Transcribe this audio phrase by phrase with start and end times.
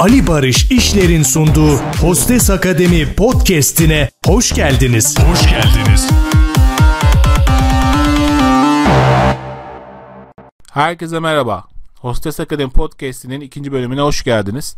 [0.00, 5.18] Ali Barış İşler'in sunduğu Hostes Akademi podcast'ine hoş geldiniz.
[5.18, 6.10] Hoş geldiniz.
[10.72, 11.64] Herkese merhaba.
[12.00, 14.76] Hostes Akademi podcast'inin ikinci bölümüne hoş geldiniz.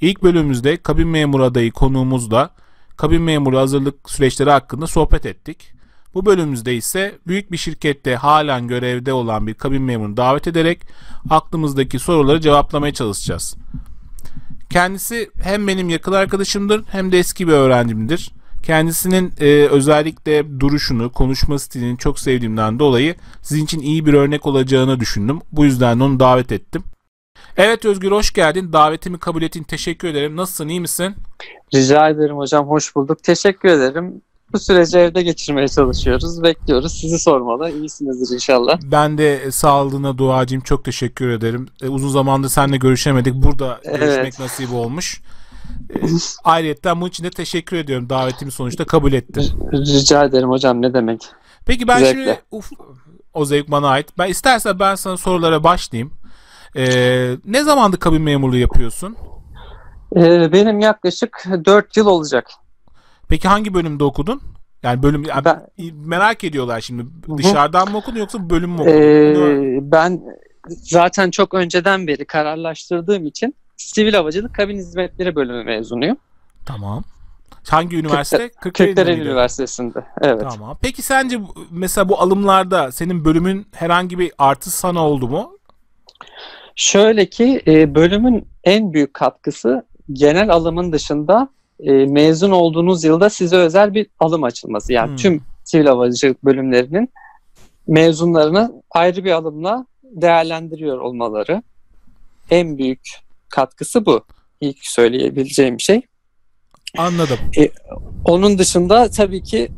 [0.00, 2.50] İlk bölümümüzde kabin memuru adayı konuğumuzla
[2.96, 5.72] kabin memuru hazırlık süreçleri hakkında sohbet ettik.
[6.14, 10.80] Bu bölümümüzde ise büyük bir şirkette halen görevde olan bir kabin memurunu davet ederek
[11.30, 13.56] aklımızdaki soruları cevaplamaya çalışacağız.
[14.72, 18.32] Kendisi hem benim yakın arkadaşımdır hem de eski bir öğrencimdir.
[18.62, 25.00] Kendisinin e, özellikle duruşunu, konuşma stilini çok sevdiğimden dolayı sizin için iyi bir örnek olacağını
[25.00, 25.40] düşündüm.
[25.52, 26.84] Bu yüzden onu davet ettim.
[27.56, 28.72] Evet Özgür hoş geldin.
[28.72, 29.62] Davetimi kabul ettin.
[29.62, 30.36] Teşekkür ederim.
[30.36, 30.68] Nasılsın?
[30.68, 31.14] iyi misin?
[31.74, 32.66] Rica ederim hocam.
[32.66, 33.22] Hoş bulduk.
[33.22, 34.22] Teşekkür ederim.
[34.52, 36.42] Bu süreci evde geçirmeye çalışıyoruz.
[36.42, 36.92] Bekliyoruz.
[37.00, 37.70] Sizi sormalı.
[37.70, 38.78] İyisinizdir inşallah.
[38.82, 40.62] Ben de sağlığına duacıyım.
[40.62, 41.68] Çok teşekkür ederim.
[41.82, 43.34] E, uzun zamandır seninle görüşemedik.
[43.34, 44.00] Burada evet.
[44.00, 45.22] görüşmek nasip olmuş.
[45.94, 46.00] E,
[46.44, 48.10] ayrıca bunun için de teşekkür ediyorum.
[48.10, 49.44] Davetimi sonuçta kabul ettin.
[49.72, 50.82] Rica ederim hocam.
[50.82, 51.22] Ne demek?
[51.66, 52.24] Peki ben Zevkle.
[52.24, 52.70] şimdi uf,
[53.34, 54.18] o zevk bana ait.
[54.18, 56.12] Ben istersen ben sana sorulara başlayayım.
[56.76, 59.16] Ee, ne zamandır kabin memurluğu yapıyorsun?
[60.16, 62.50] Ee, benim yaklaşık 4 yıl olacak.
[63.32, 64.40] Peki hangi bölümde okudun?
[64.82, 67.06] Yani bölüm yani ben, merak ediyorlar şimdi.
[67.36, 68.94] Dışarıdan mı okudun yoksa bölüm mü okudun?
[68.94, 70.22] Ee, ben
[70.68, 76.16] zaten çok önceden beri kararlaştırdığım için Sivil Havacılık Kabin Hizmetleri bölümü mezunuyum.
[76.66, 77.04] Tamam.
[77.68, 78.48] Hangi üniversite?
[78.48, 80.04] Kırklareli Üniversitesi'nde.
[80.20, 80.46] Evet.
[80.50, 80.78] Tamam.
[80.82, 85.58] Peki sence mesela bu alımlarda senin bölümün herhangi bir artı sana oldu mu?
[86.76, 91.48] Şöyle ki e, bölümün en büyük katkısı genel alımın dışında
[91.82, 94.92] e, mezun olduğunuz yılda size özel bir alım açılması.
[94.92, 95.16] Yani hmm.
[95.16, 97.10] tüm sivil havacılık bölümlerinin
[97.86, 101.62] mezunlarını ayrı bir alımla değerlendiriyor olmaları.
[102.50, 103.00] En büyük
[103.48, 104.24] katkısı bu.
[104.60, 106.00] İlk söyleyebileceğim şey.
[106.98, 107.38] Anladım.
[107.58, 107.70] E,
[108.24, 109.68] onun dışında tabii ki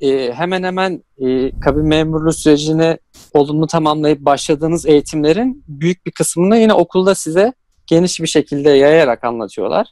[0.00, 2.98] e, hemen hemen e, kabin memurluğu sürecini
[3.34, 7.52] olumlu tamamlayıp başladığınız eğitimlerin büyük bir kısmını yine okulda size
[7.86, 9.86] geniş bir şekilde yayarak anlatıyorlar.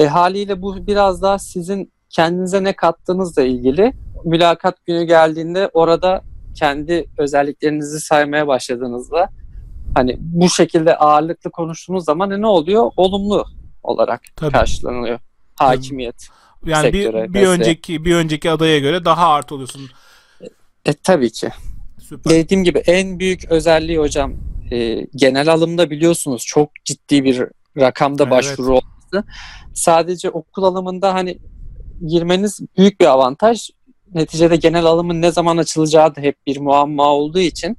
[0.00, 3.92] E, haliyle bu biraz daha sizin kendinize ne kattığınızla ilgili.
[4.24, 6.22] Mülakat günü geldiğinde orada
[6.54, 9.28] kendi özelliklerinizi saymaya başladığınızda
[9.94, 12.90] hani bu şekilde ağırlıklı konuştuğunuz zaman ne oluyor?
[12.96, 13.44] Olumlu
[13.82, 14.52] olarak Tabii.
[14.52, 15.18] karşılanıyor
[15.56, 16.28] hakimiyet.
[16.66, 19.90] Yani bir, bir önceki bir önceki adaya göre daha artı oluyorsun.
[20.86, 21.48] E, tabii ki.
[22.08, 22.32] Süper.
[22.32, 24.34] Dediğim gibi en büyük özelliği hocam
[24.70, 27.44] e, genel alımda biliyorsunuz çok ciddi bir
[27.76, 28.32] rakamda evet.
[28.32, 28.80] başvuru
[29.12, 29.26] olması.
[29.74, 31.38] Sadece okul alımında hani
[32.06, 33.70] girmeniz büyük bir avantaj.
[34.14, 37.76] Neticede genel alımın ne zaman açılacağı da hep bir muamma olduğu için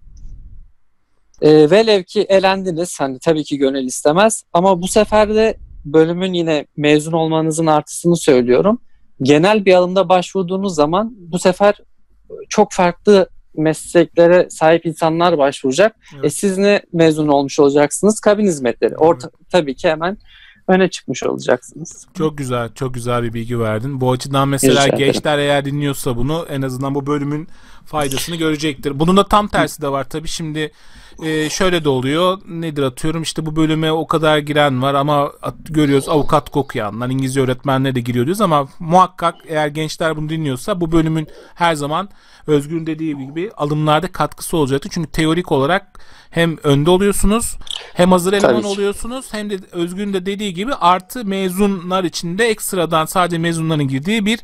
[1.42, 6.66] e, velev ki elendiniz hani tabii ki gönül istemez ama bu sefer de bölümün yine
[6.78, 8.82] mezun olmanızın artısını söylüyorum.
[9.22, 11.76] Genel bir alımda başvurduğunuz zaman bu sefer
[12.50, 15.96] çok farklı mesleklere sahip insanlar başvuracak.
[16.16, 16.26] Evet.
[16.26, 18.20] E siz ne mezun olmuş olacaksınız?
[18.20, 18.96] Kabin hizmetleri.
[18.98, 19.50] Orta, evet.
[19.52, 20.18] tabii ki hemen
[20.68, 22.08] öne çıkmış olacaksınız.
[22.18, 24.02] Çok güzel, çok güzel bir bilgi verdin.
[24.02, 27.48] Bu açıdan mesela Rica gençler eğer dinliyorsa bunu en azından bu bölümün
[27.86, 29.00] faydasını görecektir.
[29.00, 30.28] Bunun da tam tersi de var tabii.
[30.28, 30.72] Şimdi
[31.24, 32.38] e, şöyle de oluyor.
[32.48, 37.42] Nedir atıyorum işte bu bölüme o kadar giren var ama at, görüyoruz avukat okuyanlar, İngilizce
[37.42, 42.10] öğretmenler de giriyor diyoruz ama muhakkak eğer gençler bunu dinliyorsa bu bölümün her zaman
[42.48, 44.90] Özgür'ün dediği gibi alımlarda katkısı olacaktır.
[44.94, 47.58] Çünkü teorik olarak hem önde oluyorsunuz
[47.94, 53.38] hem hazır eleman oluyorsunuz hem de Özgür'ün de dediği gibi artı mezunlar içinde ekstradan sadece
[53.38, 54.40] mezunların girdiği bir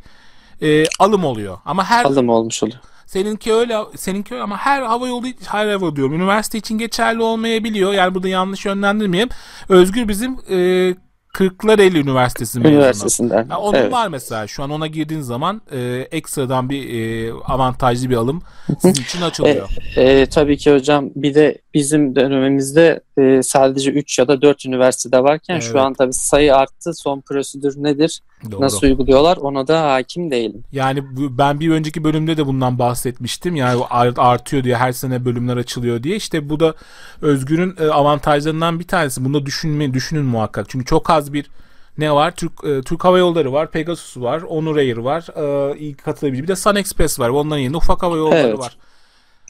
[0.62, 1.58] e, alım oluyor.
[1.66, 2.80] Ama her alım olmuş oluyor.
[3.08, 6.14] Seninki öyle, seninki öyle ama her hava yolu, her hava diyorum.
[6.14, 7.94] Üniversite için geçerli olmayabiliyor.
[7.94, 9.30] Yani burada yanlış yönlendirmeyeyim.
[9.70, 10.96] Özgür bizim e,
[11.38, 12.60] Kırklareli Üniversitesi.
[12.60, 13.38] Üniversitesinden.
[13.38, 13.92] Yani onun evet.
[13.92, 18.42] var mesela şu an ona girdiğin zaman e, ekstradan bir e, avantajlı bir alım
[18.82, 19.70] sizin için açılıyor.
[19.96, 24.66] E, e, tabii ki hocam bir de bizim dönemimizde e, sadece 3 ya da 4
[24.66, 25.64] üniversitede varken evet.
[25.72, 26.94] şu an tabii sayı arttı.
[26.94, 28.22] Son prosedür nedir?
[28.52, 28.62] Doğru.
[28.62, 30.64] Nasıl uyguluyorlar ona da hakim değilim.
[30.72, 31.04] Yani
[31.38, 33.56] ben bir önceki bölümde de bundan bahsetmiştim.
[33.56, 33.84] Yani
[34.18, 36.16] artıyor diye her sene bölümler açılıyor diye.
[36.16, 36.74] İşte bu da
[37.22, 39.26] Özgür'ün e, avantajlarından bir tanesi.
[39.26, 40.70] Bunu da düşünmeyin, düşünün muhakkak.
[40.70, 41.50] Çünkü çok az bir
[41.98, 42.36] ne var?
[42.36, 45.28] Türk e, Türk Hava Yolları var, Pegasus var, Onur Air var.
[45.36, 46.44] E, ilk katılabilir.
[46.44, 47.30] Bir de Sun Express var.
[47.30, 48.60] Onların yerinde ufak hava yolları evet.
[48.60, 48.78] var.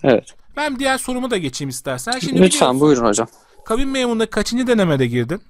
[0.03, 0.33] Evet.
[0.57, 2.19] Ben diğer soruma da geçeyim istersen.
[2.19, 3.27] Şimdi Lütfen buyurun hocam.
[3.65, 5.41] Kabin memurunda kaçıncı denemede girdin?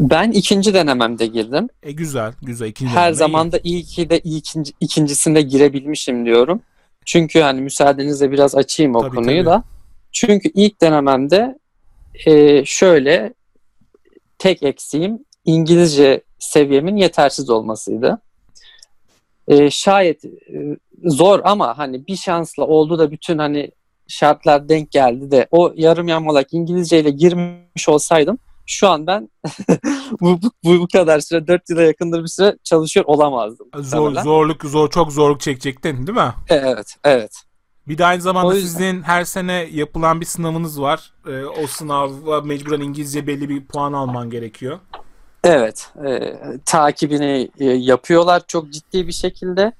[0.00, 1.68] Ben ikinci denememde girdim.
[1.82, 2.66] E güzel, güzel.
[2.66, 6.62] İkinci Her zaman da iyi ki de ikinci, ikincisinde girebilmişim diyorum.
[7.04, 9.46] Çünkü hani müsaadenizle biraz açayım o tabii, konuyu tabii.
[9.46, 9.64] da.
[10.12, 11.58] Çünkü ilk denememde
[12.26, 13.34] e, şöyle
[14.38, 18.20] tek eksiğim İngilizce seviyemin yetersiz olmasıydı.
[19.48, 20.30] E, şayet e,
[21.04, 23.70] zor ama hani bir şansla oldu da bütün hani
[24.08, 29.28] şartlar denk geldi de o yarım yamalak İngilizce ile girmiş olsaydım şu an ben
[30.20, 33.68] bu, bu, bu kadar süre 4 yıla yakındır bir süre çalışıyor olamazdım.
[33.76, 36.34] Zor, zorluk zor çok zorluk çekecektin değil mi?
[36.48, 37.32] Evet, evet.
[37.88, 41.12] Bir de aynı zamanda sizin her sene yapılan bir sınavınız var.
[41.26, 44.78] Ee, o sınava mecburen İngilizce belli bir puan alman gerekiyor.
[45.44, 49.72] Evet, e, takibini e, yapıyorlar çok ciddi bir şekilde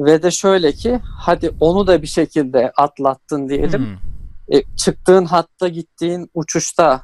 [0.00, 3.86] ve de şöyle ki hadi onu da bir şekilde atlattın diyelim.
[3.86, 4.56] Hmm.
[4.56, 7.02] E, çıktığın hatta gittiğin uçuşta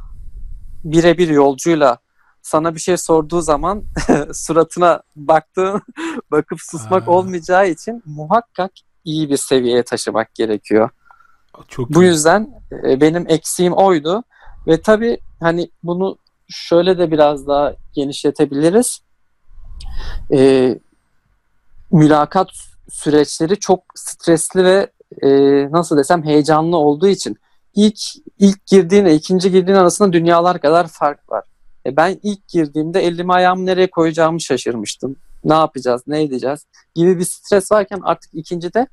[0.85, 1.99] birebir yolcuyla
[2.43, 3.85] sana bir şey sorduğu zaman
[4.33, 5.83] suratına baktığın
[6.31, 7.11] bakıp susmak Aa.
[7.11, 8.73] olmayacağı için muhakkak
[9.05, 10.91] iyi bir seviyeye taşımak gerekiyor.
[11.69, 12.07] Çok Bu iyi.
[12.07, 12.49] yüzden
[12.89, 14.23] e, benim eksiğim oydu
[14.67, 16.17] ve tabii hani bunu
[16.49, 19.01] şöyle de biraz daha genişletebiliriz.
[20.33, 20.79] E,
[21.93, 22.49] mülakat
[22.91, 24.91] süreçleri çok stresli ve
[25.23, 25.29] e,
[25.73, 27.37] nasıl desem heyecanlı olduğu için
[27.75, 27.99] ilk
[28.39, 31.45] ilk girdiğinle ikinci girdiğin arasında dünyalar kadar fark var.
[31.87, 35.17] E ben ilk girdiğimde elimi ayağımı nereye koyacağımı şaşırmıştım.
[35.45, 38.87] Ne yapacağız, ne edeceğiz gibi bir stres varken artık ikincide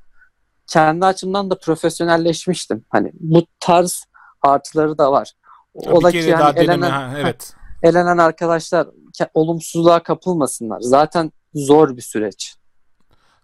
[0.66, 2.84] kendi açımdan da profesyonelleşmiştim.
[2.88, 4.04] Hani bu tarz
[4.42, 5.32] artıları da var.
[5.74, 7.54] O da ki yani elenen, ha, evet.
[7.82, 8.88] elenen arkadaşlar
[9.34, 10.80] olumsuzluğa kapılmasınlar.
[10.80, 12.56] Zaten zor bir süreç.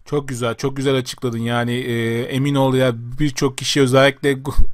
[0.09, 1.37] Çok güzel, çok güzel açıkladın.
[1.37, 4.31] Yani e, emin ol ya birçok kişi özellikle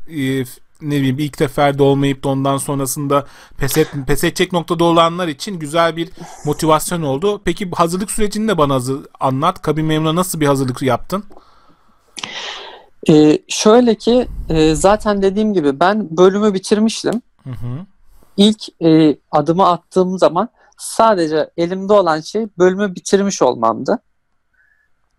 [0.07, 0.45] e,
[0.81, 3.25] ne bileyim ilk seferde olmayıp da ondan sonrasında
[3.57, 6.09] pes, et, pes edecek noktada olanlar için güzel bir
[6.45, 7.41] motivasyon oldu.
[7.45, 9.62] Peki hazırlık sürecini de bana hazır, anlat.
[9.62, 11.24] Kabin memnuna nasıl bir hazırlık yaptın?
[13.09, 17.21] Ee, şöyle ki e, zaten dediğim gibi ben bölümü bitirmiştim.
[17.44, 17.86] Hı hı.
[18.38, 24.00] İlk e, adımı attığım zaman sadece elimde olan şey bölümü bitirmiş olmamdı.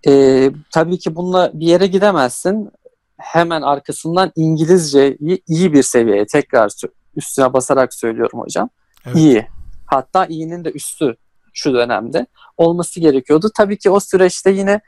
[0.07, 2.71] E, tabii ki bununla bir yere gidemezsin.
[3.19, 6.73] Hemen arkasından İngilizceyi iyi bir seviyeye tekrar
[7.17, 8.69] üstüne basarak söylüyorum hocam.
[9.07, 9.17] Evet.
[9.17, 9.47] İyi.
[9.87, 11.17] Hatta iyinin de üstü
[11.53, 13.51] şu dönemde olması gerekiyordu.
[13.57, 14.81] Tabii ki o süreçte yine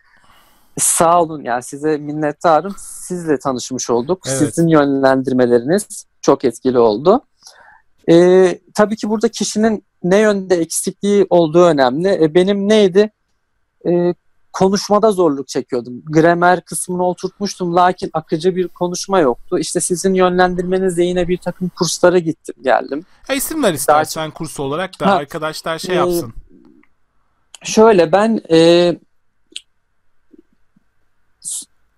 [0.78, 2.74] sağ olun yani size minnettarım.
[2.78, 4.22] Sizle tanışmış olduk.
[4.26, 4.38] Evet.
[4.38, 7.20] Sizin yönlendirmeleriniz çok etkili oldu.
[8.10, 12.08] Ee, tabii ki burada kişinin ne yönde eksikliği olduğu önemli.
[12.08, 13.10] E, benim neydi?
[13.88, 14.14] E,
[14.56, 16.02] konuşmada zorluk çekiyordum.
[16.04, 19.58] Gramer kısmını oturtmuştum lakin akıcı bir konuşma yoktu.
[19.58, 23.04] İşte sizin yönlendirmenizle yine bir takım kurslara gittim geldim.
[23.26, 24.34] Ha, isim ver istersen Daha...
[24.34, 26.32] kurs olarak da ha, arkadaşlar şey e, yapsın.
[27.62, 28.92] Şöyle ben e,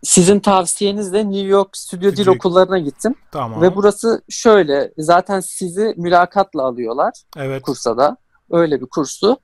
[0.02, 3.14] sizin tavsiyenizle New York Stüdyo Dil Okullarına gittim.
[3.32, 3.62] Tamam.
[3.62, 7.62] Ve burası şöyle zaten sizi mülakatla alıyorlar evet.
[7.62, 8.16] kursa da.
[8.50, 9.38] Öyle bir kursu.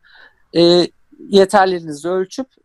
[0.57, 0.89] E,
[1.29, 2.64] yeterliliğinizi ölçüp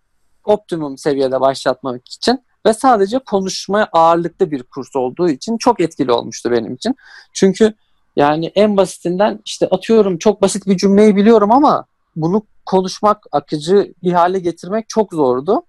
[0.49, 6.51] optimum seviyede başlatmak için ve sadece konuşma ağırlıklı bir kurs olduğu için çok etkili olmuştu
[6.51, 6.95] benim için.
[7.33, 7.73] Çünkü
[8.15, 11.85] yani en basitinden işte atıyorum çok basit bir cümleyi biliyorum ama
[12.15, 15.61] bunu konuşmak, akıcı bir hale getirmek çok zordu.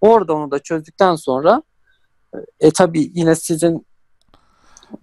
[0.00, 1.62] Orada onu da çözdükten sonra
[2.60, 3.86] e tabi yine sizin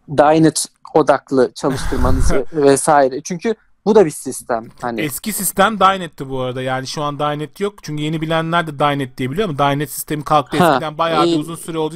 [0.09, 3.21] Dynet odaklı çalıştırmanız vesaire.
[3.23, 3.55] Çünkü
[3.87, 4.67] bu da bir sistem.
[4.81, 6.61] Hani Eski sistem Dynet'ti bu arada.
[6.61, 7.73] Yani şu an Dynet yok.
[7.83, 10.97] Çünkü yeni bilenler de Dynet diye biliyor ama Dynet sistemi kalktı ha, eskiden.
[10.97, 11.95] Bayağı bir uzun süre oldu.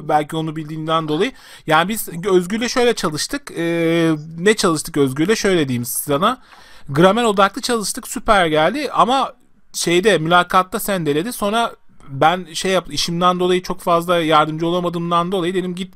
[0.00, 1.32] Belki onu bildiğinden dolayı.
[1.66, 3.50] Yani biz Özgür'le şöyle çalıştık.
[3.56, 5.34] Ee, ne çalıştık Özgür'le?
[5.34, 6.38] Şöyle diyeyim sana.
[6.88, 8.08] Gramer odaklı çalıştık.
[8.08, 9.32] Süper geldi ama
[9.72, 11.32] şeyde mülakatta sendeledi.
[11.32, 11.72] Sonra
[12.08, 15.94] ben şey yap işimden dolayı çok fazla yardımcı olamadığımdan dolayı dedim git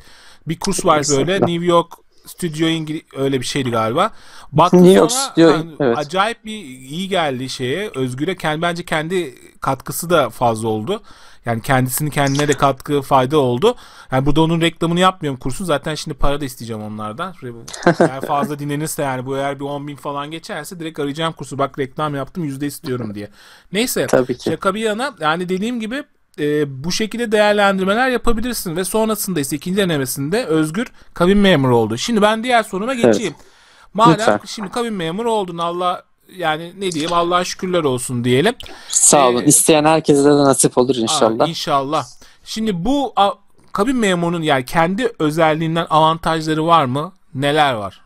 [0.48, 4.10] bir kurs var böyle New York Studio İngiliz öyle bir şeydi galiba.
[4.52, 5.98] Baktım New York sonra Studio, yani, evet.
[5.98, 7.90] acayip bir iyi geldi şeye.
[7.94, 11.02] Özgür'e kendi bence kendi katkısı da fazla oldu.
[11.46, 13.74] Yani kendisini kendine de katkı fayda oldu.
[14.12, 15.64] Yani burada onun reklamını yapmıyorum kursun.
[15.64, 17.34] Zaten şimdi para da isteyeceğim onlardan.
[18.00, 21.58] Eğer fazla dinlenirse yani bu eğer bir 10 bin falan geçerse direkt arayacağım kursu.
[21.58, 23.30] Bak reklam yaptım yüzde istiyorum diye.
[23.72, 24.50] Neyse Tabii ki.
[24.50, 26.04] şaka bir yana yani dediğim gibi
[26.40, 31.98] e, bu şekilde değerlendirmeler yapabilirsin ve sonrasında ise ikinci denemesinde Özgür kabin memuru oldu.
[31.98, 33.34] Şimdi ben diğer soruma geçeyim.
[33.36, 33.46] Evet.
[33.94, 34.40] Madem Lütfen.
[34.46, 36.02] şimdi kabin memuru oldun Allah
[36.36, 38.54] yani ne diyeyim Allah'a şükürler olsun diyelim.
[38.88, 39.42] Sağ olun.
[39.42, 41.44] Ee, İsteyen herkese de nasip olur inşallah.
[41.44, 42.06] Aa, inşallah.
[42.44, 43.30] Şimdi bu a,
[43.72, 47.12] kabin memurunun yani kendi özelliğinden avantajları var mı?
[47.34, 48.02] Neler var?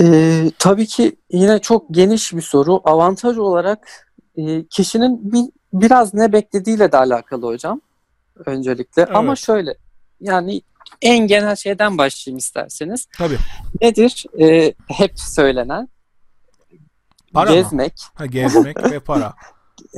[0.00, 2.80] Ee, tabii ki yine çok geniş bir soru.
[2.84, 4.06] Avantaj olarak
[4.36, 5.44] e, kişinin bir,
[5.80, 7.80] biraz ne beklediğiyle de alakalı hocam.
[8.46, 9.02] Öncelikle.
[9.02, 9.16] Evet.
[9.16, 9.74] Ama şöyle
[10.20, 10.62] yani
[11.02, 13.06] En genel şeyden başlayayım isterseniz.
[13.18, 13.38] Tabii.
[13.80, 14.24] Nedir?
[14.40, 15.88] Ee, hep söylenen.
[17.32, 17.92] Para gezmek.
[17.92, 18.10] Mı?
[18.14, 19.34] Ha, gezmek ve para.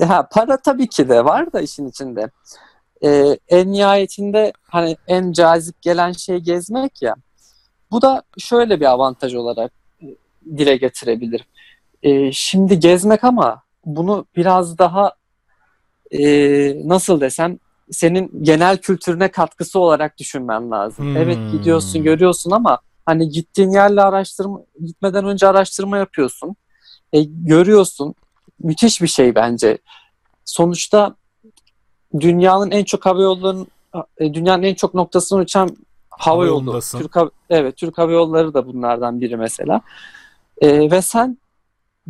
[0.01, 2.31] Ha, para tabii ki de var da işin içinde.
[3.05, 7.15] Ee, en nihayetinde hani en cazip gelen şey gezmek ya.
[7.91, 10.07] Bu da şöyle bir avantaj olarak e,
[10.57, 11.47] dile getirebilirim.
[12.03, 15.13] Ee, şimdi gezmek ama bunu biraz daha
[16.11, 17.59] e, nasıl desem
[17.91, 21.05] senin genel kültürüne katkısı olarak düşünmen lazım.
[21.05, 21.17] Hmm.
[21.17, 26.57] Evet gidiyorsun görüyorsun ama hani gittiğin yerle araştırma gitmeden önce araştırma yapıyorsun.
[27.13, 28.15] E, görüyorsun.
[28.63, 29.79] Müthiş bir şey bence.
[30.45, 31.15] Sonuçta
[32.21, 33.67] dünyanın en çok hava yollarının
[34.19, 35.77] e, dünyanın en çok noktasını uçan
[36.11, 36.81] hava yolu.
[36.81, 39.81] Türk hava, evet Türk Hava Yolları da bunlardan biri mesela.
[40.61, 41.39] E, ve sen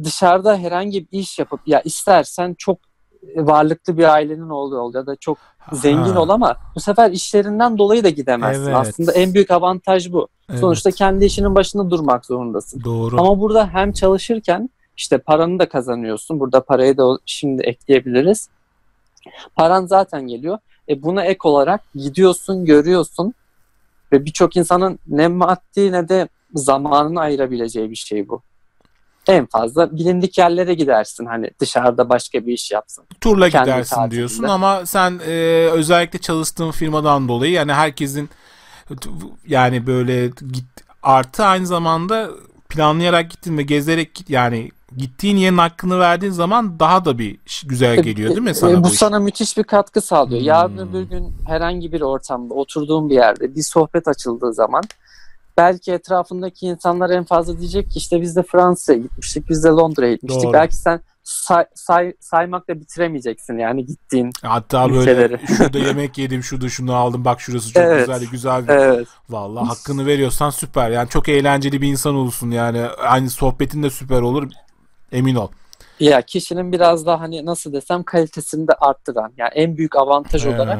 [0.04, 2.78] dışarıda herhangi bir iş yapıp ya istersen çok
[3.36, 5.38] varlıklı bir ailenin oğlu ol ya da çok
[5.72, 6.20] zengin ha.
[6.20, 8.64] ol ama bu sefer işlerinden dolayı da gidemezsin.
[8.64, 8.76] Evet.
[8.76, 10.28] Aslında en büyük avantaj bu.
[10.50, 10.60] Evet.
[10.60, 12.84] Sonuçta kendi işinin başında durmak zorundasın.
[12.84, 13.20] Doğru.
[13.20, 16.40] Ama burada hem çalışırken işte paranı da kazanıyorsun.
[16.40, 18.48] Burada parayı da şimdi ekleyebiliriz.
[19.56, 20.58] Paran zaten geliyor.
[20.88, 23.34] E buna ek olarak gidiyorsun, görüyorsun
[24.12, 28.42] ve birçok insanın ne maddi ne de zamanını ayırabileceği bir şey bu
[29.28, 33.04] en fazla bilindik yerlere gidersin hani dışarıda başka bir iş yapsın.
[33.20, 34.16] Turla Kendi gidersin tatilinde.
[34.16, 35.32] diyorsun ama sen e,
[35.72, 38.30] özellikle çalıştığın firmadan dolayı yani herkesin
[39.46, 40.64] yani böyle git
[41.02, 42.30] artı aynı zamanda
[42.68, 47.98] planlayarak gittin ve gezerek git yani gittiğin yerin hakkını verdiğin zaman daha da bir güzel
[47.98, 48.70] e, geliyor değil mi sana?
[48.70, 50.40] E, bu, bu sana müthiş bir katkı sağlıyor.
[50.40, 50.46] Hmm.
[50.46, 54.84] Yarın öbür gün herhangi bir ortamda oturduğun bir yerde bir sohbet açıldığı zaman
[55.58, 60.12] belki etrafındaki insanlar en fazla diyecek ki işte biz de Fransa'ya gitmiştik, biz de Londra'ya
[60.12, 60.44] gitmiştik.
[60.44, 60.52] Doğru.
[60.52, 65.30] Belki sen say, say, saymakla bitiremeyeceksin yani gittiğin Hatta ülkeleri.
[65.30, 68.06] böyle şurada yemek yedim, şurada şunu aldım, bak şurası çok evet.
[68.06, 68.68] güzel, güzel.
[68.68, 68.72] Bir...
[68.72, 69.08] Evet.
[69.30, 70.90] Vallahi hakkını veriyorsan süper.
[70.90, 72.80] Yani çok eğlenceli bir insan olursun yani.
[72.82, 74.50] Aynı sohbetin de süper olur.
[75.12, 75.48] Emin ol.
[76.00, 80.48] Ya kişinin biraz daha hani nasıl desem kalitesini de arttıran yani en büyük avantaj ee,
[80.48, 80.78] olarak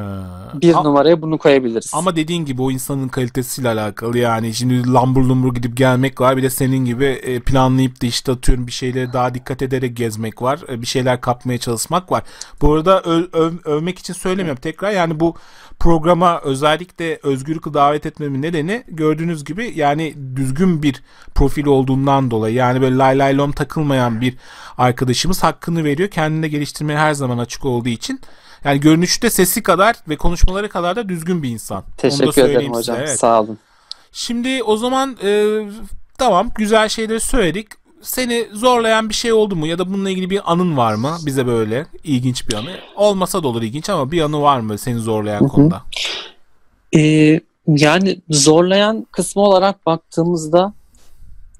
[0.54, 1.90] bir ama, numaraya bunu koyabiliriz.
[1.94, 6.42] Ama dediğin gibi o insanın kalitesiyle alakalı yani şimdi lambur lumbur gidip gelmek var bir
[6.42, 10.60] de senin gibi e, planlayıp da işte atıyorum bir şeylere daha dikkat ederek gezmek var
[10.68, 12.22] e, bir şeyler kapmaya çalışmak var.
[12.62, 15.34] Bu arada öv, öv, övmek için söylemiyorum tekrar yani bu
[15.78, 21.02] programa özellikle özgürlükle davet etmemin nedeni gördüğünüz gibi yani düzgün bir
[21.34, 24.37] profil olduğundan dolayı yani böyle lay lay lom takılmayan bir
[25.08, 26.10] arkadaşımız hakkını veriyor.
[26.10, 28.20] Kendini geliştirmeye her zaman açık olduğu için.
[28.64, 31.84] Yani görünüşte sesi kadar ve konuşmaları kadar da düzgün bir insan.
[31.96, 32.96] Teşekkür ederim hocam.
[32.96, 33.08] Size.
[33.08, 33.18] Evet.
[33.18, 33.58] Sağ olun.
[34.12, 35.60] Şimdi o zaman e,
[36.18, 37.66] tamam güzel şeyleri söyledik
[38.02, 41.46] seni zorlayan bir şey oldu mu ya da bununla ilgili bir anın var mı bize
[41.46, 45.40] böyle ilginç bir anı olmasa da olur ilginç ama bir anı var mı seni zorlayan
[45.40, 45.48] Hı-hı.
[45.48, 45.82] konuda?
[46.96, 50.72] Ee, yani zorlayan kısmı olarak baktığımızda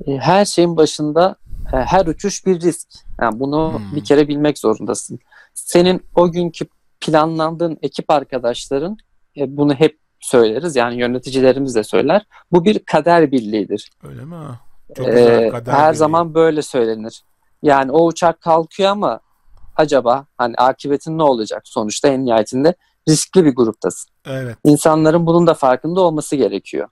[0.07, 1.37] e, her şeyin başında
[1.73, 2.89] her uçuş bir risk.
[3.21, 3.97] Yani bunu hmm.
[3.97, 5.19] bir kere bilmek zorundasın.
[5.55, 6.67] Senin o günkü
[7.01, 8.97] planlandığın ekip arkadaşların
[9.37, 10.77] e, bunu hep söyleriz.
[10.77, 12.27] Yani yöneticilerimiz de söyler.
[12.53, 13.91] Bu bir kader birliğidir.
[14.03, 14.37] Öyle mi?
[14.97, 17.23] Çok ee, her zaman böyle söylenir.
[17.63, 19.21] Yani o uçak kalkıyor ama
[19.77, 21.63] acaba hani akıbetin ne olacak?
[21.65, 22.75] Sonuçta en nihayetinde
[23.09, 24.11] riskli bir gruptasın.
[24.27, 24.57] Evet.
[24.65, 26.89] İnsanların bunun da farkında olması gerekiyor.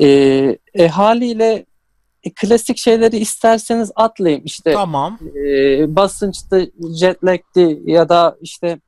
[0.00, 1.66] Ee, e, haliyle
[2.28, 4.42] e, klasik şeyleri isterseniz atlayayım.
[4.44, 5.18] İşte tamam.
[5.46, 6.70] e, basınçtı,
[7.00, 8.80] jetlag'ti ya da işte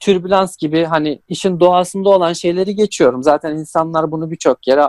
[0.00, 3.22] türbülans gibi hani işin doğasında olan şeyleri geçiyorum.
[3.22, 4.88] Zaten insanlar bunu birçok yere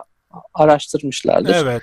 [0.54, 1.56] araştırmışlardır.
[1.56, 1.82] Evet.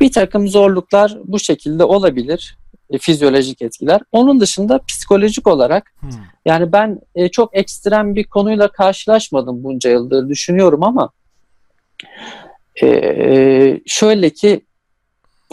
[0.00, 2.56] Bir takım zorluklar bu şekilde olabilir.
[2.90, 4.00] E, fizyolojik etkiler.
[4.12, 6.10] Onun dışında psikolojik olarak hmm.
[6.44, 11.10] yani ben e, çok ekstrem bir konuyla karşılaşmadım bunca yıldır düşünüyorum ama
[12.82, 14.65] e, şöyle ki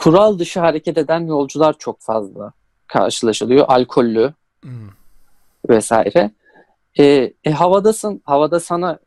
[0.04, 2.52] kural dışı hareket eden yolcular çok fazla
[2.88, 3.66] karşılaşılıyor.
[3.68, 4.90] Alkollü hmm.
[5.70, 6.32] vesaire.
[7.00, 8.22] E, e, havadasın.
[8.26, 9.00] Havada sana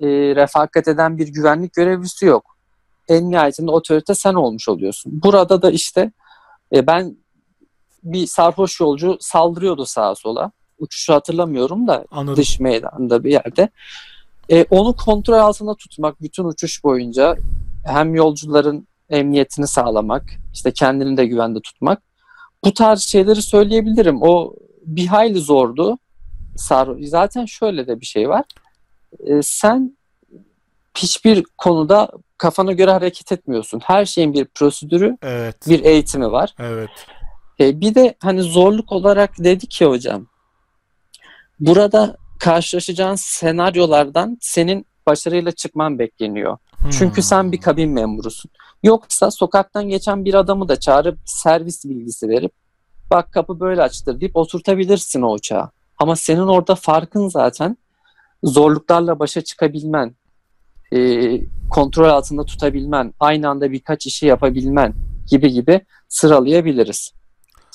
[0.00, 2.56] e, refakat eden bir güvenlik görevlisi yok
[3.08, 5.20] en nihayetinde otorite sen olmuş oluyorsun.
[5.22, 6.12] Burada da işte
[6.74, 7.16] e, ben
[8.02, 10.52] bir sarhoş yolcu saldırıyordu sağa sola.
[10.78, 12.36] Uçuşu hatırlamıyorum da Anladım.
[12.36, 13.68] dış meydanda bir yerde.
[14.50, 17.36] E, onu kontrol altında tutmak bütün uçuş boyunca
[17.84, 22.02] hem yolcuların emniyetini sağlamak, işte kendini de güvende tutmak.
[22.64, 24.18] Bu tarz şeyleri söyleyebilirim.
[24.22, 24.54] O
[24.86, 25.98] bir hayli zordu.
[27.00, 28.44] Zaten şöyle de bir şey var.
[29.26, 29.96] E, sen
[30.96, 33.80] hiçbir konuda kafana göre hareket etmiyorsun.
[33.84, 35.68] Her şeyin bir prosedürü, evet.
[35.68, 36.54] bir eğitimi var.
[36.58, 36.90] Evet.
[37.60, 40.26] E, bir de hani zorluk olarak dedi ki hocam,
[41.60, 46.58] burada karşılaşacağın senaryolardan senin başarıyla çıkman bekleniyor.
[46.90, 47.22] Çünkü hmm.
[47.22, 48.50] sen bir kabin memurusun.
[48.82, 52.52] Yoksa sokaktan geçen bir adamı da çağırıp servis bilgisi verip
[53.10, 55.70] bak kapı böyle açtır deyip oturtabilirsin o uçağa.
[55.98, 57.76] Ama senin orada farkın zaten
[58.44, 60.16] zorluklarla başa çıkabilmen,
[60.92, 60.98] e,
[61.70, 64.94] kontrol altında tutabilmen, aynı anda birkaç işi yapabilmen
[65.30, 67.12] gibi gibi sıralayabiliriz.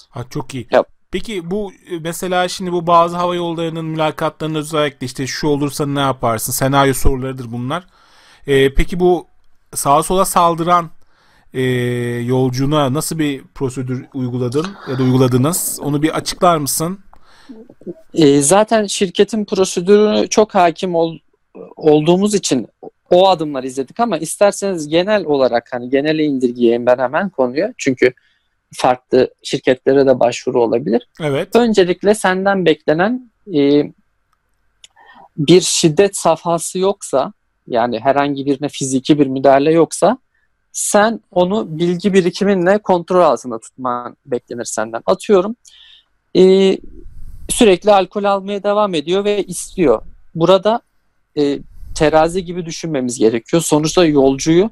[0.09, 0.67] Ha, çok iyi.
[0.71, 0.87] Yap.
[1.11, 1.71] Peki bu
[2.01, 7.51] mesela şimdi bu bazı hava yollarının mülakatlarında özellikle işte şu olursa ne yaparsın senaryo sorularıdır
[7.51, 7.87] bunlar.
[8.47, 9.27] Ee, peki bu
[9.75, 10.89] sağa sola saldıran
[11.53, 11.61] e,
[12.25, 15.79] yolcuna nasıl bir prosedür uyguladın ya da uyguladınız?
[15.83, 16.99] Onu bir açıklar mısın?
[18.13, 21.17] E, zaten şirketin prosedürünü çok hakim ol,
[21.75, 22.67] olduğumuz için
[23.11, 27.73] o adımları izledik ama isterseniz genel olarak hani genele indirgeyeyim ben hemen konuyu.
[27.77, 28.13] Çünkü
[28.73, 31.07] farklı şirketlere de başvuru olabilir.
[31.21, 31.55] Evet.
[31.55, 33.83] Öncelikle senden beklenen e,
[35.37, 37.33] bir şiddet safhası yoksa
[37.67, 40.17] yani herhangi birine fiziki bir müdahale yoksa
[40.77, 45.01] sen onu bilgi birikiminle kontrol altında tutman beklenir senden.
[45.05, 45.55] Atıyorum
[46.35, 46.77] e,
[47.49, 50.01] sürekli alkol almaya devam ediyor ve istiyor.
[50.35, 50.81] Burada
[51.37, 51.59] e,
[51.95, 53.61] terazi gibi düşünmemiz gerekiyor.
[53.61, 54.69] Sonuçta yolcuyu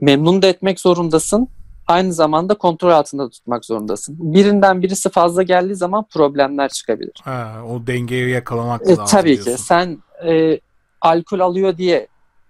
[0.00, 1.48] memnun da etmek zorundasın.
[1.86, 4.16] Aynı zamanda kontrol altında tutmak zorundasın.
[4.18, 7.14] Birinden birisi fazla geldiği zaman problemler çıkabilir.
[7.22, 9.04] Ha, o dengeyi yakalamak e, lazım.
[9.10, 9.56] Tabii diyorsun.
[9.56, 9.62] ki.
[9.62, 10.60] Sen e,
[11.00, 12.08] alkol alıyor diye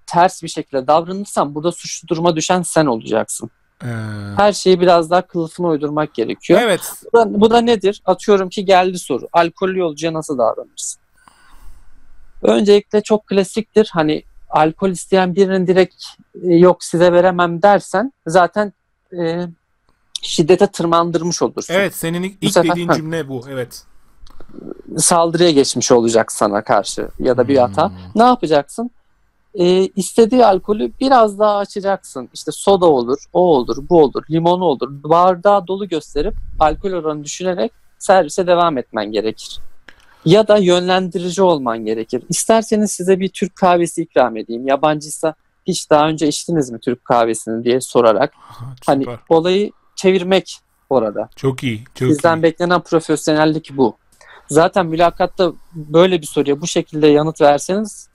[0.08, 3.50] ters bir şekilde davranırsan burada suçlu duruma düşen sen olacaksın.
[3.84, 3.86] Ee...
[4.36, 6.60] Her şeyi biraz daha kılıfına uydurmak gerekiyor.
[6.62, 6.92] Evet.
[7.12, 8.02] Bu da, bu da nedir?
[8.04, 9.28] Atıyorum ki geldi soru.
[9.32, 11.00] Alkollü yolcuya nasıl davranırsın?
[12.42, 13.90] Öncelikle çok klasiktir.
[13.92, 16.04] Hani alkol isteyen birinin direkt
[16.42, 18.72] e, yok size veremem dersen zaten
[19.18, 19.46] e,
[20.22, 21.74] şiddete tırmandırmış olursun.
[21.74, 23.44] Evet senin ilk, ilk sefer, dediğin cümle bu.
[23.50, 23.82] Evet.
[24.96, 27.62] Saldırıya geçmiş olacak sana karşı ya da bir hmm.
[27.62, 27.92] hata.
[28.14, 28.90] Ne yapacaksın?
[29.54, 32.28] E, istediği alkolü biraz daha açacaksın.
[32.34, 34.88] İşte soda olur, o olur, bu olur, limonu olur.
[34.90, 39.58] Bardağı dolu gösterip alkol oranı düşünerek servise devam etmen gerekir.
[40.24, 42.22] Ya da yönlendirici olman gerekir.
[42.28, 44.66] İsterseniz size bir Türk kahvesi ikram edeyim.
[44.68, 45.34] Yabancıysa
[45.66, 48.32] hiç daha önce içtiniz mi Türk kahvesini diye sorarak.
[48.86, 50.58] hani olayı çevirmek
[50.90, 51.28] orada.
[51.36, 51.84] Çok iyi.
[51.94, 52.42] Çok Sizden iyi.
[52.42, 53.96] beklenen profesyonellik bu.
[54.50, 58.08] Zaten mülakatta böyle bir soruya bu şekilde yanıt verseniz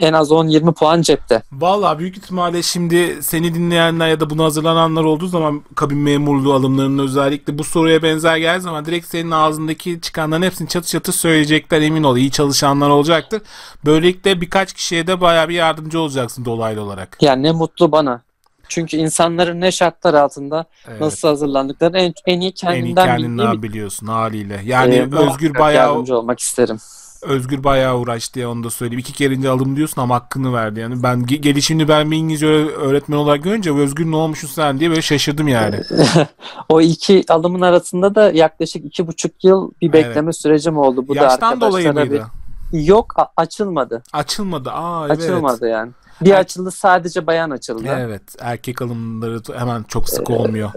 [0.00, 1.42] en az 10-20 puan cepte.
[1.52, 7.04] Valla büyük ihtimalle şimdi seni dinleyenler ya da bunu hazırlananlar olduğu zaman kabin memurluğu alımlarının
[7.04, 12.02] özellikle bu soruya benzer geldiği zaman direkt senin ağzındaki çıkanların hepsini çatı çatı söyleyecekler emin
[12.02, 12.16] ol.
[12.16, 13.42] İyi çalışanlar olacaktır.
[13.84, 17.18] Böylelikle birkaç kişiye de baya bir yardımcı olacaksın dolaylı olarak.
[17.20, 18.22] Yani ne mutlu bana.
[18.68, 21.00] Çünkü insanların ne şartlar altında evet.
[21.00, 24.60] nasıl hazırlandıklarını en, en iyi kendinden en iyi kendinden biliyorsun haliyle.
[24.64, 26.78] Yani ee, Özgür bayağı yardımcı olmak isterim.
[27.22, 28.98] Özgür bayağı uğraştı ya onu da söyleyeyim.
[28.98, 31.02] İki kere aldım diyorsun ama hakkını verdi yani.
[31.02, 35.48] Ben gelişimini ben bir İngilizce öğretmen olarak görünce Özgür ne olmuşsun sen diye böyle şaşırdım
[35.48, 35.80] yani.
[36.68, 40.36] o iki alımın arasında da yaklaşık iki buçuk yıl bir bekleme evet.
[40.36, 41.08] sürecim oldu.
[41.08, 42.28] Bu Yaştan da dolayı mıydı?
[42.72, 42.84] Bir...
[42.84, 44.02] Yok açılmadı.
[44.12, 44.70] Açılmadı.
[44.70, 45.18] Aa, evet.
[45.18, 45.92] Açılmadı yani.
[46.20, 46.38] Bir er...
[46.38, 47.88] açıldı sadece bayan açıldı.
[47.98, 50.70] Evet erkek alımları hemen çok sık olmuyor.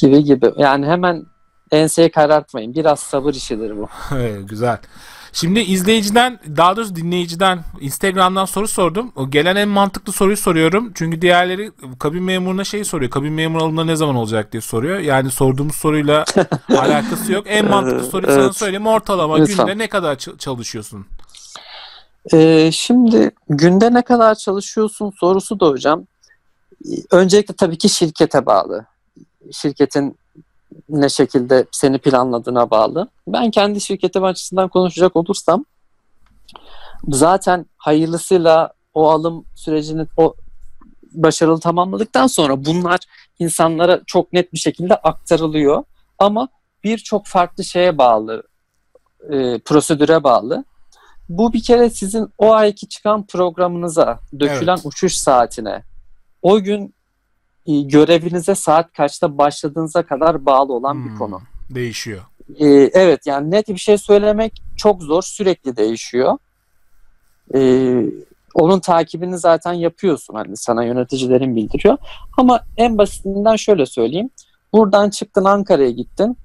[0.00, 0.52] gibi gibi.
[0.56, 1.26] Yani hemen
[1.70, 2.74] enseyi karartmayın.
[2.74, 3.88] Biraz sabır işidir bu.
[4.48, 4.78] Güzel.
[5.32, 9.12] Şimdi izleyiciden daha doğrusu dinleyiciden Instagram'dan soru sordum.
[9.16, 10.92] O gelen en mantıklı soruyu soruyorum.
[10.94, 13.10] Çünkü diğerleri kabin memuruna şey soruyor.
[13.10, 14.98] Kabin memuru alımları ne zaman olacak diye soruyor.
[14.98, 16.24] Yani sorduğumuz soruyla
[16.68, 17.44] alakası yok.
[17.48, 18.42] En mantıklı soruyu evet.
[18.42, 18.86] sana söyleyeyim.
[18.86, 19.66] Ortalama Lütfen.
[19.66, 21.06] günde ne kadar çalışıyorsun?
[22.32, 26.06] Ee, şimdi günde ne kadar çalışıyorsun sorusu da hocam.
[27.10, 28.86] Öncelikle tabii ki şirkete bağlı.
[29.52, 30.18] Şirketin
[30.88, 33.08] ne şekilde seni planladığına bağlı.
[33.26, 35.64] Ben kendi şirketim açısından konuşacak olursam
[37.08, 40.34] zaten hayırlısıyla o alım sürecini o
[41.12, 43.00] başarılı tamamladıktan sonra bunlar
[43.38, 45.84] insanlara çok net bir şekilde aktarılıyor.
[46.18, 46.48] Ama
[46.84, 48.42] birçok farklı şeye bağlı,
[49.30, 50.64] e, prosedüre bağlı.
[51.28, 54.86] Bu bir kere sizin o ayki çıkan programınıza, dökülen evet.
[54.86, 55.82] uçuş saatine,
[56.42, 56.94] o gün
[57.68, 61.40] görevinize saat kaçta başladığınıza kadar bağlı olan hmm, bir konu.
[61.70, 62.22] Değişiyor.
[62.58, 65.22] Ee, evet yani net bir şey söylemek çok zor.
[65.22, 66.38] Sürekli değişiyor.
[67.54, 68.02] Ee,
[68.54, 70.34] onun takibini zaten yapıyorsun.
[70.34, 71.96] Hani sana yöneticilerin bildiriyor.
[72.38, 74.30] Ama en basitinden şöyle söyleyeyim.
[74.72, 76.36] Buradan çıktın Ankara'ya gittin.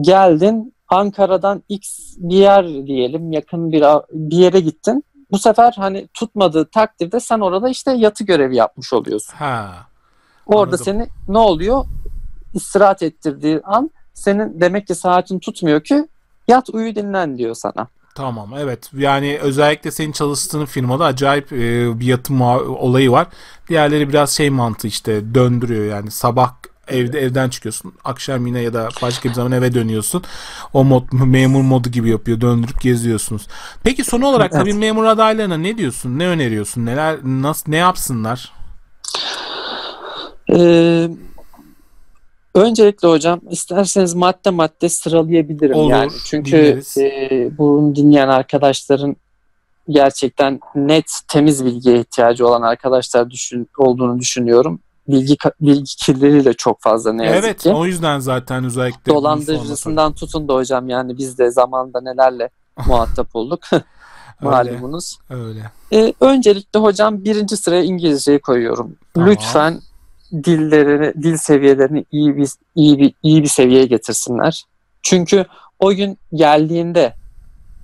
[0.00, 5.04] Geldin Ankara'dan X bir yer diyelim yakın bir, bir yere gittin.
[5.30, 9.34] Bu sefer hani tutmadığı takdirde sen orada işte yatı görevi yapmış oluyorsun.
[9.36, 9.86] Ha.
[10.46, 10.84] Orada Anladım.
[10.84, 11.84] seni ne oluyor?
[12.54, 16.08] İstirahat ettirdiği an senin demek ki saatin tutmuyor ki
[16.48, 17.88] yat uyu dinlen diyor sana.
[18.14, 23.26] Tamam evet yani özellikle senin çalıştığın firmada acayip e, bir yatım olayı var.
[23.68, 26.54] Diğerleri biraz şey mantığı işte döndürüyor yani sabah
[26.88, 30.22] evde evden çıkıyorsun akşam yine ya da başka bir zaman eve dönüyorsun.
[30.72, 33.46] O mod memur modu gibi yapıyor döndürüp geziyorsunuz.
[33.82, 34.62] Peki son olarak evet.
[34.62, 38.52] tabii memur adaylarına ne diyorsun ne öneriyorsun neler nasıl ne yapsınlar?
[40.52, 41.08] Ee,
[42.56, 46.12] Öncelikle hocam isterseniz madde madde sıralayabilirim Olur, yani.
[46.24, 49.16] Çünkü e, bunu dinleyen arkadaşların
[49.88, 54.80] gerçekten net temiz bilgiye ihtiyacı olan arkadaşlar düşün, olduğunu düşünüyorum.
[55.08, 57.68] Bilgi bilgi kirliliği çok fazla ne yazık evet, ki.
[57.68, 62.50] Evet o yüzden zaten özellikle dolandırıcısından tutun da hocam yani biz de zamanda nelerle
[62.86, 63.60] muhatap olduk.
[64.40, 65.18] Malumunuz.
[65.30, 65.42] Öyle.
[65.42, 65.70] öyle.
[65.92, 68.96] Ee, öncelikle hocam birinci sıraya İngilizceyi koyuyorum.
[69.14, 69.30] Tamam.
[69.30, 69.80] Lütfen
[70.32, 74.64] dillerini, dil seviyelerini iyi bir iyi bir iyi bir seviyeye getirsinler.
[75.02, 75.44] Çünkü
[75.78, 77.14] o gün geldiğinde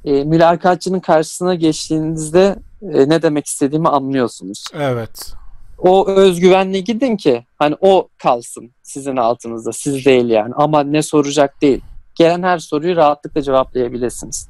[0.04, 4.64] e, mülakatçının karşısına geçtiğinizde e, ne demek istediğimi anlıyorsunuz.
[4.74, 5.32] Evet.
[5.78, 10.54] O özgüvenle gidin ki hani o kalsın sizin altınızda, siz değil yani.
[10.56, 11.80] Ama ne soracak değil.
[12.14, 14.48] Gelen her soruyu rahatlıkla cevaplayabilirsiniz.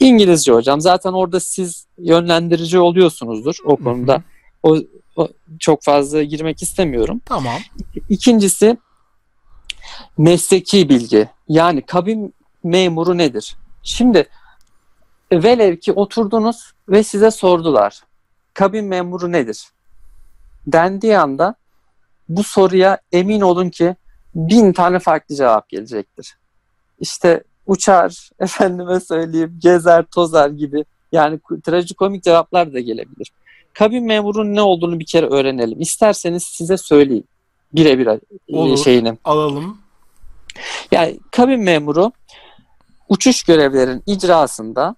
[0.00, 4.22] İngilizce hocam zaten orada siz yönlendirici oluyorsunuzdur o konuda.
[4.62, 4.76] O
[5.58, 7.20] çok fazla girmek istemiyorum.
[7.24, 7.58] Tamam.
[8.08, 8.76] İkincisi
[10.18, 11.28] mesleki bilgi.
[11.48, 13.56] Yani kabin memuru nedir?
[13.82, 14.28] Şimdi
[15.32, 18.02] velev ki oturdunuz ve size sordular.
[18.54, 19.68] Kabin memuru nedir?
[20.66, 21.54] Dendiği anda
[22.28, 23.96] bu soruya emin olun ki
[24.34, 26.36] bin tane farklı cevap gelecektir.
[27.00, 33.32] İşte uçar, efendime söyleyeyim, gezer, tozar gibi yani trajikomik cevaplar da gelebilir
[33.74, 35.80] kabin memurunun ne olduğunu bir kere öğrenelim.
[35.80, 37.24] İsterseniz size söyleyeyim.
[37.72, 38.06] Birebir
[38.72, 39.18] e, şeyini.
[39.24, 39.78] Alalım.
[40.90, 42.12] Yani kabin memuru
[43.08, 44.96] uçuş görevlerin icrasında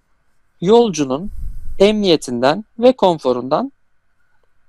[0.61, 1.31] yolcunun
[1.79, 3.73] emniyetinden ve konforundan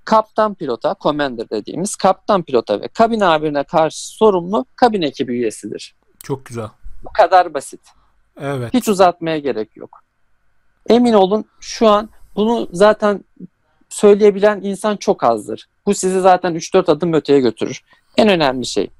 [0.04, 5.94] kaptan pilota, commander dediğimiz kaptan pilota ve kabin amirine karşı sorumlu kabin ekibi üyesidir.
[6.22, 6.68] Çok güzel.
[7.04, 7.80] Bu kadar basit.
[8.40, 8.74] Evet.
[8.74, 10.00] Hiç uzatmaya gerek yok.
[10.88, 13.24] Emin olun şu an bunu zaten
[13.88, 15.66] söyleyebilen insan çok azdır.
[15.86, 17.82] Bu sizi zaten 3-4 adım öteye götürür.
[18.16, 18.90] En önemli şey.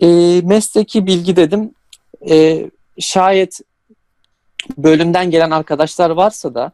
[0.00, 0.06] E,
[0.44, 1.74] mesleki bilgi dedim.
[2.30, 3.60] E, şayet
[4.78, 6.72] bölümden gelen arkadaşlar varsa da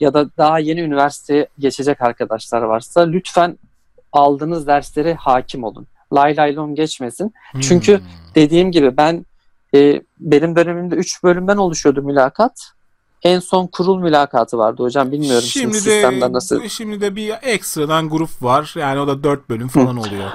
[0.00, 3.58] ya da daha yeni üniversiteye geçecek arkadaşlar varsa lütfen
[4.12, 5.86] aldığınız derslere hakim olun.
[6.12, 7.32] Lay lay lom geçmesin.
[7.52, 7.60] Hmm.
[7.60, 8.00] Çünkü
[8.34, 9.26] dediğim gibi ben
[9.74, 12.72] e, benim dönemimde 3 bölümden oluşuyordu mülakat
[13.28, 15.12] en son kurul mülakatı vardı hocam.
[15.12, 16.68] Bilmiyorum şimdi de, sistemde nasıl.
[16.68, 18.74] Şimdi de bir ekstradan grup var.
[18.76, 20.00] Yani o da dört bölüm falan Hı.
[20.00, 20.30] oluyor.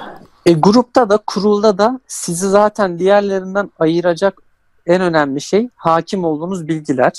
[0.46, 4.42] E, grupta da kurulda da sizi zaten diğerlerinden ayıracak
[4.86, 7.12] en önemli şey hakim olduğunuz bilgiler.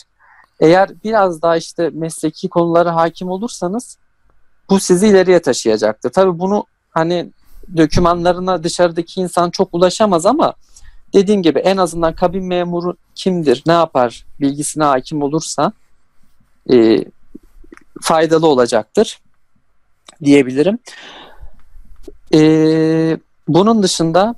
[0.60, 3.98] Eğer biraz daha işte mesleki konulara hakim olursanız
[4.70, 6.10] bu sizi ileriye taşıyacaktır.
[6.10, 7.30] Tabii bunu hani
[7.78, 10.54] dokümanlarına dışarıdaki insan çok ulaşamaz ama
[11.16, 15.72] dediğim gibi en azından kabin memuru kimdir, ne yapar bilgisine hakim olursa
[16.74, 17.06] e,
[18.02, 19.20] faydalı olacaktır
[20.24, 20.80] diyebilirim.
[22.34, 22.40] E,
[23.48, 24.36] bunun dışında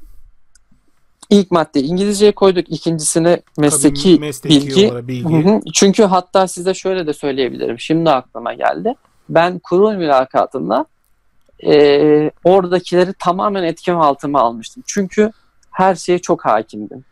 [1.29, 5.07] ilk madde İngilizceye koyduk, ikincisine mesleki, mesleki bilgi.
[5.07, 5.61] bilgi.
[5.73, 7.79] Çünkü hatta size şöyle de söyleyebilirim.
[7.79, 8.93] Şimdi aklıma geldi.
[9.29, 10.85] Ben kurul mülakatında
[11.65, 14.83] e, oradakileri tamamen etkim altıma almıştım.
[14.87, 15.31] Çünkü
[15.77, 17.05] her şeye çok hakimdim.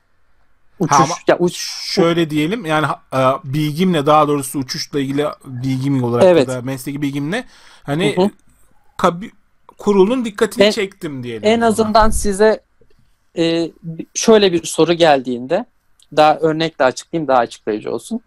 [0.80, 6.26] Uçuş, ha, ya uç, şöyle diyelim yani e, bilgimle daha doğrusu uçuşla ilgili bilgim olarak
[6.26, 6.48] evet.
[6.48, 7.46] da mesleki bilgimle
[7.84, 8.32] hani.
[8.98, 9.32] Kabi,
[9.78, 11.42] kurulun dikkatini en, çektim diyelim.
[11.46, 11.66] En ona.
[11.66, 12.62] azından size
[13.38, 13.72] e,
[14.14, 15.66] şöyle bir soru geldiğinde
[16.16, 18.22] daha örnekle açıklayayım daha açıklayıcı olsun.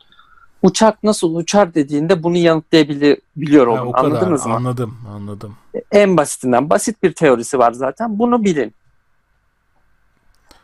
[0.63, 3.93] Uçak nasıl uçar dediğinde bunu yanıtlayabiliyor oldum.
[3.95, 4.55] Anladınız mı?
[4.55, 5.57] Anladım, anladım.
[5.93, 8.19] En basitinden basit bir teorisi var zaten.
[8.19, 8.75] Bunu bilin.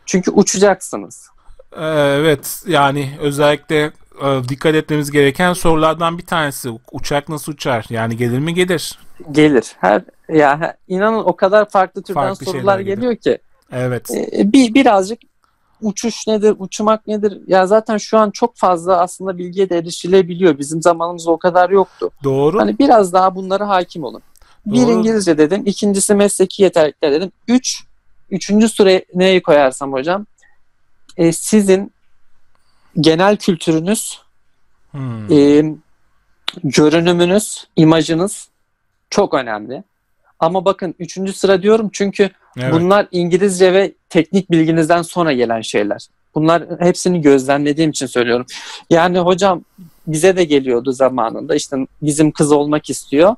[0.06, 1.28] Çünkü uçacaksınız.
[1.72, 1.86] Ee,
[2.20, 6.70] evet yani özellikle e, dikkat etmemiz gereken sorulardan bir tanesi.
[6.92, 7.86] Uçak nasıl uçar?
[7.90, 8.54] Yani gelir mi?
[8.54, 8.98] Gelir.
[9.32, 9.72] Gelir.
[9.80, 13.38] Her ya inanın o kadar farklı türden farklı sorular geliyor ki.
[13.72, 14.10] Evet.
[14.10, 15.18] Ee, bir birazcık
[15.82, 17.40] uçuş nedir uçmak nedir?
[17.46, 20.58] Ya zaten şu an çok fazla aslında bilgiye de erişilebiliyor.
[20.58, 22.10] Bizim zamanımızda o kadar yoktu.
[22.24, 22.60] Doğru.
[22.60, 24.22] Hani biraz daha bunlara hakim olun.
[24.66, 24.74] Doğru.
[24.74, 27.84] bir İngilizce dedim ikincisi mesleki yeterlikler dedim üç
[28.30, 30.26] Üçüncü sıraya neyi koyarsam hocam?
[31.16, 31.92] E, sizin
[33.00, 34.20] genel kültürünüz,
[34.90, 35.32] hmm.
[35.32, 35.64] e,
[36.64, 38.48] görünümünüz, imajınız
[39.10, 39.84] çok önemli.
[40.40, 42.72] Ama bakın üçüncü sıra diyorum çünkü evet.
[42.72, 46.08] bunlar İngilizce ve teknik bilginizden sonra gelen şeyler.
[46.34, 48.46] Bunlar hepsini gözlemlediğim için söylüyorum.
[48.90, 49.64] Yani hocam
[50.06, 53.36] bize de geliyordu zamanında işte bizim kız olmak istiyor.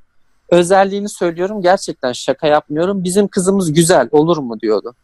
[0.51, 3.05] Özelliğini söylüyorum gerçekten şaka yapmıyorum.
[3.05, 4.95] Bizim kızımız güzel olur mu diyordu.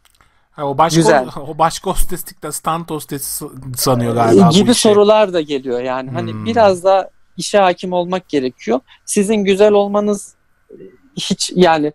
[0.51, 1.27] Ha, o başka Güzel.
[1.47, 6.09] o başka hosteslik de stand hostesi sanıyor galiba gibi sorular da geliyor yani.
[6.09, 6.45] Hani Hmm.
[6.45, 8.79] biraz da işe hakim olmak gerekiyor.
[9.05, 10.35] Sizin güzel olmanız
[10.71, 10.75] e,
[11.15, 11.93] hiç yani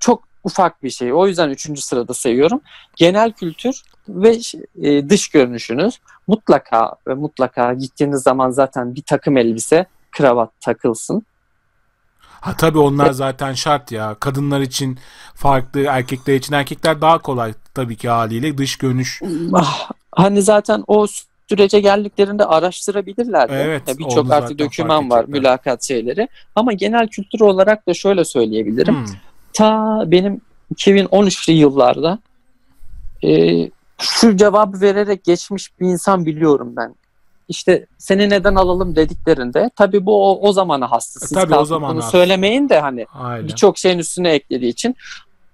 [0.00, 1.12] çok ufak bir şey.
[1.12, 2.60] O yüzden üçüncü sırada seviyorum.
[2.96, 4.38] Genel kültür ve
[4.82, 11.26] e, dış görünüşünüz mutlaka ve mutlaka gittiğiniz zaman zaten bir takım elbise, kravat takılsın.
[12.44, 14.16] Ha tabii onlar zaten şart ya.
[14.20, 14.98] Kadınlar için
[15.34, 19.22] farklı, erkekler için erkekler daha kolay tabii ki haliyle dış görünüş.
[19.52, 21.06] Ah, hani zaten o
[21.48, 23.48] sürece geldiklerinde araştırabilirler.
[23.50, 26.28] Evet, Ya onu Birçok artık döküman var, mülakat şeyleri.
[26.56, 28.94] Ama genel kültür olarak da şöyle söyleyebilirim.
[28.94, 29.14] Hmm.
[29.52, 30.40] ta benim
[30.74, 32.18] 2013'lü yıllarda
[33.24, 36.94] e, şu cevabı vererek geçmiş bir insan biliyorum ben.
[37.48, 41.20] İşte seni neden alalım dediklerinde tabii bu o, o zamana hastı.
[41.20, 42.10] Siz E, tabii o zamana bunu has.
[42.10, 43.06] söylemeyin de hani
[43.48, 44.96] birçok şeyin üstüne eklediği için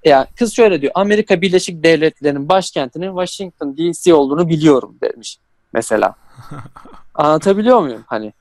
[0.04, 5.38] ya kız şöyle diyor Amerika Birleşik Devletleri'nin başkentinin Washington DC olduğunu biliyorum demiş
[5.72, 6.14] mesela.
[7.14, 8.04] Anlatabiliyor muyum?
[8.06, 8.32] Hani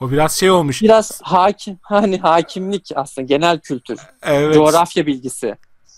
[0.00, 0.82] O biraz şey olmuş.
[0.82, 4.54] biraz hakim hani hakimlik aslında genel kültür, Evet.
[4.54, 5.56] coğrafya bilgisi.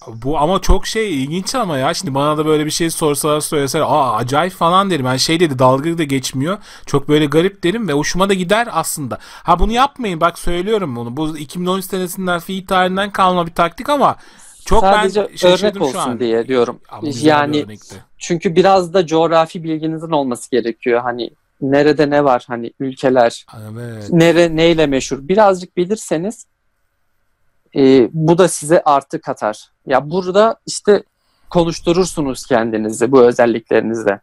[0.09, 1.95] Bu ama çok şey ilginç ama ya.
[1.95, 5.07] Şimdi bana da böyle bir şey sorsalar söyleseler aa acayip falan derim.
[5.07, 6.59] Yani şey dedi dalga da geçmiyor.
[6.87, 9.19] Çok böyle garip derim ve hoşuma da gider aslında.
[9.21, 11.17] Ha bunu yapmayın bak söylüyorum bunu.
[11.17, 14.17] Bu 2013 senesinden fi tarihinden kalma bir taktik ama
[14.65, 16.21] çok Sadece ben örnek şu olsun an.
[16.21, 16.81] diye diyorum.
[16.89, 17.97] Ama bir Yani örnekti.
[18.19, 21.01] çünkü biraz da coğrafi bilginizin olması gerekiyor.
[21.03, 21.31] Hani
[21.61, 24.11] nerede ne var hani ülkeler Evet.
[24.11, 26.47] nere neyle meşhur birazcık bilirseniz
[27.77, 29.69] e, bu da size artı katar.
[29.87, 31.03] Ya burada işte
[31.51, 34.21] konuşturursunuz kendinizi bu özelliklerinizle.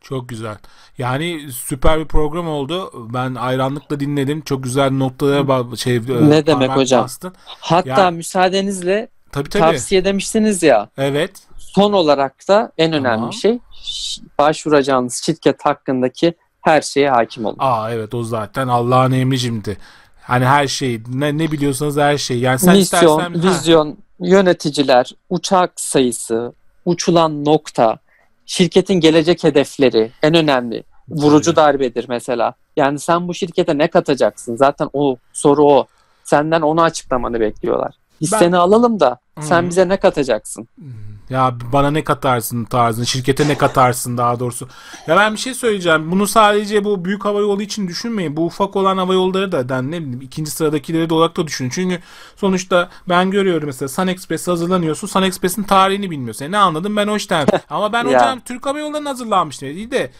[0.00, 0.56] Çok güzel.
[0.98, 2.90] Yani süper bir program oldu.
[3.14, 4.40] Ben hayranlıkla dinledim.
[4.40, 7.04] Çok güzel noktalara ba- şey Ne demek hocam?
[7.04, 7.34] bastın.
[7.46, 9.62] Hatta Yani- müsaadenizle Tabii tabii.
[9.62, 10.88] tavsiye demiştiniz ya.
[10.96, 11.42] Evet.
[11.58, 13.32] Son olarak da en önemli Tamam.
[13.32, 13.58] şey
[14.38, 17.56] başvuracağınız şirket hakkındaki her şeye hakim olun.
[17.58, 19.76] Aa evet o zaten Allah'ın emri şimdi.
[20.30, 22.38] Hani her şey ne, ne biliyorsanız her şey.
[22.38, 26.52] Yani sen Misyon, istersen Ha, vizyon, yöneticiler, uçak sayısı,
[26.84, 27.98] uçulan nokta,
[28.46, 30.84] şirketin gelecek hedefleri en önemli.
[31.08, 32.54] Vurucu darbedir mesela.
[32.76, 34.56] Yani sen bu şirkete ne katacaksın?
[34.56, 35.86] Zaten o soru o.
[36.24, 37.94] Senden onu açıklamanı bekliyorlar.
[38.20, 39.68] Biz Ben- seni alalım da sen Hı.
[39.68, 40.68] bize ne katacaksın?
[41.30, 44.68] ya bana ne katarsın tarzın, şirkete ne katarsın daha doğrusu.
[45.06, 46.10] Ya ben bir şey söyleyeceğim.
[46.10, 48.36] Bunu sadece bu büyük hava yolu için düşünmeyin.
[48.36, 51.70] Bu ufak olan hava yolları da ben ne bileyim ikinci sıradakileri de olarak da düşünün.
[51.70, 51.98] Çünkü
[52.36, 55.06] sonuçta ben görüyorum mesela Sun Express hazırlanıyorsun.
[55.06, 56.44] Sun Express'in tarihini bilmiyorsun.
[56.44, 57.46] E ne anladım ben o işten.
[57.70, 60.10] Ama ben hocam Türk Hava Yolları'nın hazırlanmış dedi de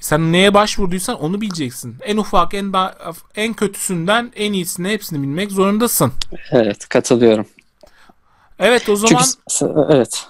[0.00, 1.96] sen neye başvurduysan onu bileceksin.
[2.02, 2.94] En ufak, en da,
[3.36, 6.12] en kötüsünden en iyisini hepsini bilmek zorundasın.
[6.50, 7.46] Evet katılıyorum.
[8.58, 10.26] Evet o zaman Çünkü evet.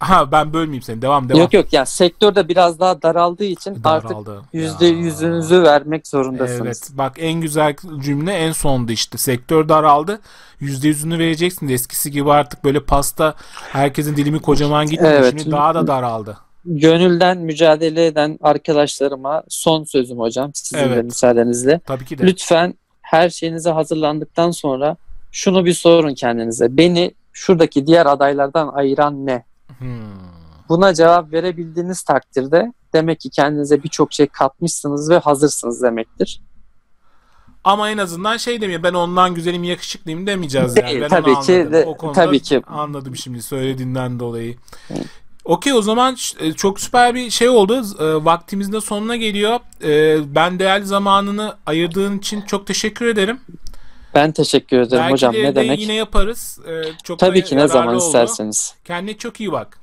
[0.00, 1.02] ha ben bölmeyeyim seni.
[1.02, 1.40] Devam devam.
[1.40, 4.42] Yok yok yani sektörde biraz daha daraldığı için artık Daraldı.
[4.52, 4.92] yüzde Ya.
[4.92, 6.60] yüzünüzü vermek zorundasınız.
[6.62, 9.18] Evet bak en güzel cümle en sondu işte.
[9.18, 10.20] Sektör daraldı.
[10.60, 11.68] Yüzde yüzünü vereceksin.
[11.68, 13.34] Eskisi gibi artık böyle pasta
[13.72, 15.14] herkesin dilimi kocaman gitmiyor.
[15.14, 15.34] Evet.
[15.38, 16.38] Şimdi daha da daraldı.
[16.66, 21.04] Gönülden mücadele eden arkadaşlarıma son sözüm hocam sizin de Evet.
[21.04, 21.80] müsaadenizle.
[21.86, 22.26] Tabii ki de.
[22.26, 24.96] Lütfen her şeyinize hazırlandıktan sonra
[25.32, 26.76] şunu bir sorun kendinize.
[26.76, 29.44] Beni şuradaki diğer adaylardan ayıran ne?
[29.78, 29.88] Hmm.
[30.68, 36.40] Buna cevap verebildiğiniz takdirde demek ki kendinize birçok şey katmışsınız ve hazırsınız demektir.
[37.64, 38.82] Ama en azından şey demiyor.
[38.82, 40.88] Ben ondan güzelim yakışıklıyım demeyeceğiz yani.
[40.90, 42.62] Değil, Ben tabii ki de- o konuda tabii ki.
[42.66, 44.56] Anladım şimdi söylediğinden dolayı.
[45.44, 47.82] Okey o zaman e, çok süper bir şey oldu.
[48.00, 49.60] E, Vaktimizin de sonuna geliyor.
[49.82, 53.40] E, Ben değerli zamanını ayırdığın için çok teşekkür ederim.
[54.14, 55.80] Ben teşekkür ederim Belki hocam de ne demek?
[55.80, 56.58] yine yaparız.
[56.68, 58.04] E, Çok Tabii ki ne zaman oldu.
[58.06, 58.74] isterseniz.
[58.84, 59.78] Kendine çok iyi bak.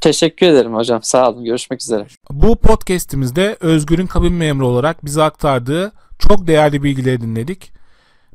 [0.00, 1.02] Teşekkür ederim hocam.
[1.02, 1.44] Sağ olun.
[1.44, 2.06] Görüşmek üzere.
[2.30, 7.72] Bu podcast'imizde Özgür'ün kabin memuru olarak bize aktardığı çok değerli bilgileri dinledik.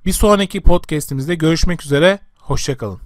[0.06, 2.20] Bir sonraki podcast'imizde görüşmek üzere.
[2.38, 3.00] Hoşçakalın.